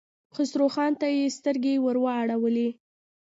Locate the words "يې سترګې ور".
1.15-1.97